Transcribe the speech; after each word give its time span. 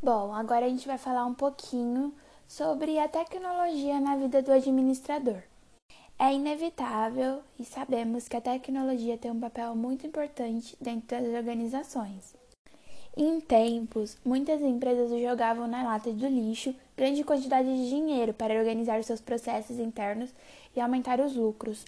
Bom, 0.00 0.32
agora 0.32 0.64
a 0.64 0.68
gente 0.68 0.86
vai 0.86 0.96
falar 0.96 1.26
um 1.26 1.34
pouquinho 1.34 2.14
sobre 2.46 3.00
a 3.00 3.08
tecnologia 3.08 3.98
na 3.98 4.14
vida 4.14 4.40
do 4.40 4.52
administrador. 4.52 5.42
É 6.16 6.32
inevitável 6.32 7.40
e 7.58 7.64
sabemos 7.64 8.28
que 8.28 8.36
a 8.36 8.40
tecnologia 8.40 9.18
tem 9.18 9.32
um 9.32 9.40
papel 9.40 9.74
muito 9.74 10.06
importante 10.06 10.76
dentro 10.80 11.20
das 11.20 11.34
organizações. 11.34 12.32
Em 13.16 13.40
tempos, 13.40 14.16
muitas 14.24 14.60
empresas 14.60 15.10
jogavam 15.20 15.66
na 15.66 15.82
lata 15.82 16.12
do 16.12 16.28
lixo 16.28 16.72
grande 16.96 17.24
quantidade 17.24 17.66
de 17.66 17.88
dinheiro 17.88 18.32
para 18.32 18.54
organizar 18.54 19.02
seus 19.02 19.20
processos 19.20 19.80
internos 19.80 20.30
e 20.76 20.80
aumentar 20.80 21.18
os 21.18 21.34
lucros. 21.34 21.84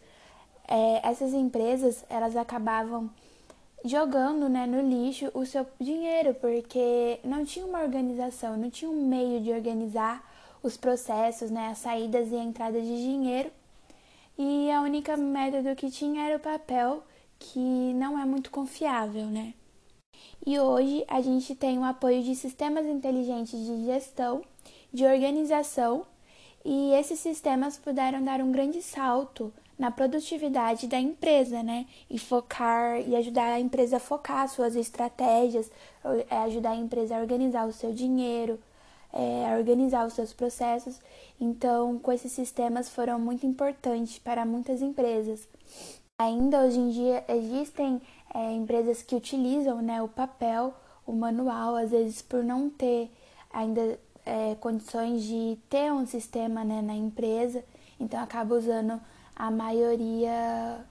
É, 0.67 1.09
essas 1.09 1.33
empresas 1.33 2.05
elas 2.09 2.35
acabavam 2.35 3.09
jogando 3.85 4.49
né, 4.49 4.67
no 4.67 4.81
lixo 4.81 5.31
o 5.35 5.45
seu 5.47 5.67
dinheiro, 5.81 6.35
porque 6.35 7.19
não 7.25 7.45
tinha 7.45 7.65
uma 7.65 7.83
organização, 7.83 8.57
não 8.57 8.71
tinha 8.71 8.91
um 8.91 9.07
meio 9.07 9.41
de 9.41 9.53
organizar 9.53 10.29
os 10.63 10.77
processos, 10.77 11.51
né, 11.51 11.69
as 11.69 11.79
saídas 11.79 12.31
e 12.31 12.37
entradas 12.37 12.83
de 12.83 12.97
dinheiro. 12.97 13.51
E 14.39 14.71
a 14.71 14.81
única 14.83 15.17
método 15.17 15.75
que 15.75 15.91
tinha 15.91 16.27
era 16.27 16.37
o 16.37 16.41
papel, 16.41 17.03
que 17.39 17.93
não 17.95 18.19
é 18.19 18.25
muito 18.25 18.51
confiável, 18.51 19.27
né? 19.27 19.55
E 20.47 20.59
hoje 20.59 21.05
a 21.09 21.21
gente 21.21 21.55
tem 21.55 21.79
o 21.79 21.85
apoio 21.85 22.23
de 22.23 22.35
sistemas 22.35 22.87
inteligentes 22.87 23.59
de 23.59 23.85
gestão, 23.85 24.43
de 24.93 25.05
organização, 25.05 26.07
e 26.65 26.93
esses 26.93 27.21
sistemas 27.21 27.79
puderam 27.79 28.23
dar 28.23 28.41
um 28.41 28.53
grande 28.53 28.83
salto 28.83 29.53
na 29.81 29.91
produtividade 29.91 30.87
da 30.87 31.01
empresa, 31.01 31.63
né? 31.63 31.87
E 32.11 32.19
focar 32.19 33.01
e 33.01 33.17
ajudar 33.17 33.47
a 33.47 33.59
empresa 33.59 33.97
a 33.97 34.01
focar 34.01 34.47
suas 34.47 34.77
estratégias, 34.77 35.71
é, 36.29 36.37
ajudar 36.41 36.73
a 36.73 36.77
empresa 36.77 37.17
a 37.17 37.21
organizar 37.21 37.67
o 37.67 37.73
seu 37.73 37.91
dinheiro, 37.91 38.61
é, 39.11 39.57
organizar 39.57 40.07
os 40.07 40.13
seus 40.13 40.35
processos. 40.35 41.01
Então, 41.41 41.99
com 41.99 42.13
esses 42.13 42.31
sistemas 42.31 42.91
foram 42.91 43.19
muito 43.19 43.47
importantes 43.47 44.19
para 44.19 44.45
muitas 44.45 44.83
empresas. 44.83 45.49
Ainda 46.19 46.61
hoje 46.61 46.79
em 46.79 46.91
dia 46.91 47.25
existem 47.27 48.03
é, 48.35 48.53
empresas 48.53 49.01
que 49.01 49.17
utilizam 49.17 49.81
né, 49.81 50.03
o 50.03 50.09
papel, 50.09 50.75
o 51.07 51.13
manual, 51.15 51.75
às 51.75 51.91
vezes 51.91 52.21
por 52.21 52.45
não 52.45 52.69
ter 52.69 53.11
ainda 53.51 53.99
é, 54.27 54.55
condições 54.57 55.23
de 55.23 55.59
ter 55.71 55.91
um 55.91 56.05
sistema 56.05 56.63
né, 56.67 56.83
na 56.83 56.95
empresa, 56.95 57.65
então 57.99 58.21
acaba 58.21 58.55
usando 58.55 59.01
a 59.41 59.51
maioria 59.51 60.85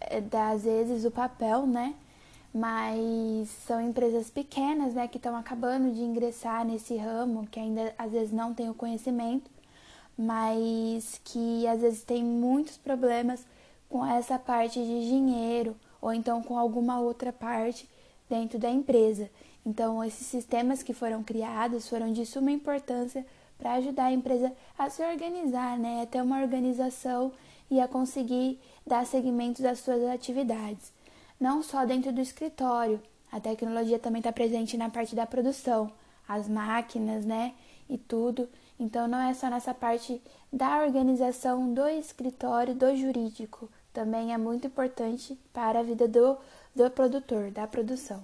eh, 0.00 0.20
das 0.22 0.64
vezes 0.64 1.04
o 1.04 1.10
papel, 1.10 1.66
né? 1.68 1.94
Mas 2.52 3.48
são 3.64 3.80
empresas 3.80 4.28
pequenas, 4.28 4.92
né, 4.94 5.06
que 5.06 5.16
estão 5.18 5.36
acabando 5.36 5.94
de 5.94 6.02
ingressar 6.02 6.66
nesse 6.66 6.96
ramo, 6.96 7.46
que 7.46 7.60
ainda 7.60 7.94
às 7.96 8.10
vezes 8.10 8.32
não 8.32 8.52
tem 8.52 8.68
o 8.68 8.74
conhecimento, 8.74 9.48
mas 10.18 11.20
que 11.24 11.66
às 11.68 11.80
vezes 11.80 12.02
tem 12.02 12.24
muitos 12.24 12.76
problemas 12.76 13.46
com 13.88 14.04
essa 14.04 14.36
parte 14.38 14.80
de 14.80 15.08
dinheiro 15.08 15.76
ou 16.00 16.12
então 16.12 16.42
com 16.42 16.58
alguma 16.58 16.98
outra 16.98 17.32
parte 17.32 17.88
dentro 18.28 18.58
da 18.58 18.68
empresa. 18.68 19.30
Então, 19.64 20.02
esses 20.02 20.26
sistemas 20.26 20.82
que 20.82 20.92
foram 20.92 21.22
criados 21.22 21.88
foram 21.88 22.12
de 22.12 22.26
suma 22.26 22.50
importância 22.50 23.24
para 23.56 23.74
ajudar 23.74 24.06
a 24.06 24.12
empresa 24.12 24.52
a 24.76 24.90
se 24.90 25.02
organizar, 25.04 25.78
né, 25.78 26.02
a 26.02 26.06
ter 26.06 26.20
uma 26.20 26.42
organização 26.42 27.32
e 27.72 27.80
a 27.80 27.88
conseguir 27.88 28.60
dar 28.86 29.06
seguimento 29.06 29.66
às 29.66 29.78
suas 29.78 30.04
atividades. 30.04 30.92
Não 31.40 31.62
só 31.62 31.86
dentro 31.86 32.12
do 32.12 32.20
escritório, 32.20 33.00
a 33.32 33.40
tecnologia 33.40 33.98
também 33.98 34.20
está 34.20 34.30
presente 34.30 34.76
na 34.76 34.90
parte 34.90 35.16
da 35.16 35.24
produção, 35.24 35.90
as 36.28 36.46
máquinas, 36.46 37.24
né? 37.24 37.54
E 37.88 37.96
tudo. 37.96 38.46
Então 38.78 39.08
não 39.08 39.18
é 39.18 39.32
só 39.32 39.48
nessa 39.48 39.72
parte 39.72 40.20
da 40.52 40.84
organização 40.84 41.72
do 41.72 41.88
escritório, 41.88 42.74
do 42.74 42.94
jurídico. 42.94 43.70
Também 43.90 44.34
é 44.34 44.36
muito 44.36 44.66
importante 44.66 45.38
para 45.50 45.80
a 45.80 45.82
vida 45.82 46.06
do, 46.06 46.36
do 46.76 46.90
produtor, 46.90 47.50
da 47.50 47.66
produção. 47.66 48.22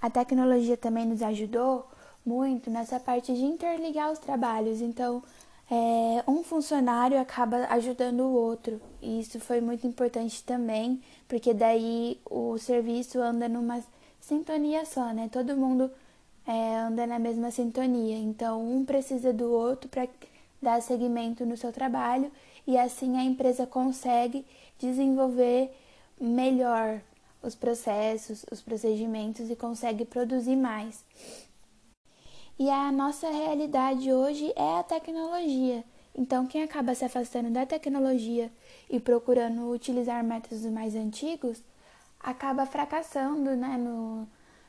A 0.00 0.08
tecnologia 0.08 0.78
também 0.78 1.04
nos 1.04 1.20
ajudou 1.20 1.86
muito 2.24 2.70
nessa 2.70 2.98
parte 2.98 3.34
de 3.34 3.44
interligar 3.44 4.10
os 4.10 4.18
trabalhos. 4.18 4.80
Então, 4.80 5.22
é, 5.70 6.24
um 6.26 6.42
funcionário 6.42 7.18
acaba 7.20 7.66
ajudando 7.70 8.20
o 8.20 8.32
outro. 8.32 8.80
E 9.00 9.20
isso 9.20 9.38
foi 9.38 9.60
muito 9.60 9.86
importante 9.86 10.42
também, 10.42 11.00
porque 11.28 11.54
daí 11.54 12.20
o 12.28 12.58
serviço 12.58 13.20
anda 13.20 13.48
numa 13.48 13.80
sintonia 14.20 14.84
só, 14.84 15.12
né? 15.12 15.28
Todo 15.30 15.56
mundo 15.56 15.90
é, 16.46 16.76
anda 16.76 17.06
na 17.06 17.18
mesma 17.18 17.50
sintonia. 17.52 18.18
Então, 18.18 18.60
um 18.60 18.84
precisa 18.84 19.32
do 19.32 19.50
outro 19.50 19.88
para 19.88 20.08
dar 20.60 20.82
seguimento 20.82 21.46
no 21.46 21.56
seu 21.56 21.72
trabalho 21.72 22.30
e 22.66 22.76
assim 22.76 23.16
a 23.16 23.24
empresa 23.24 23.66
consegue 23.66 24.44
desenvolver 24.78 25.70
melhor 26.20 27.00
os 27.42 27.54
processos, 27.54 28.44
os 28.50 28.60
procedimentos 28.60 29.50
e 29.50 29.56
consegue 29.56 30.04
produzir 30.04 30.56
mais. 30.56 31.02
E 32.60 32.68
a 32.68 32.92
nossa 32.92 33.30
realidade 33.30 34.12
hoje 34.12 34.52
é 34.54 34.80
a 34.80 34.82
tecnologia. 34.82 35.82
Então, 36.14 36.46
quem 36.46 36.62
acaba 36.62 36.94
se 36.94 37.02
afastando 37.02 37.48
da 37.48 37.64
tecnologia 37.64 38.52
e 38.90 39.00
procurando 39.00 39.70
utilizar 39.70 40.22
métodos 40.22 40.66
mais 40.66 40.94
antigos, 40.94 41.62
acaba 42.22 42.66
fracassando 42.66 43.56
né, 43.56 43.78
no, 43.78 44.28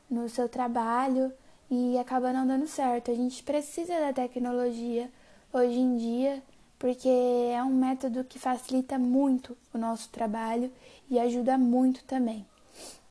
no 0.09 0.29
seu 0.29 0.47
trabalho 0.47 1.33
e 1.69 1.97
acaba 1.97 2.31
não 2.31 2.47
dando 2.47 2.65
certo. 2.65 3.11
A 3.11 3.13
gente 3.13 3.43
precisa 3.43 3.99
da 3.99 4.13
tecnologia 4.13 5.11
hoje 5.51 5.77
em 5.77 5.97
dia 5.97 6.41
porque 6.79 7.09
é 7.09 7.61
um 7.61 7.73
método 7.73 8.23
que 8.23 8.39
facilita 8.39 8.97
muito 8.97 9.57
o 9.73 9.77
nosso 9.77 10.07
trabalho 10.07 10.71
e 11.09 11.19
ajuda 11.19 11.57
muito 11.57 12.05
também. 12.05 12.45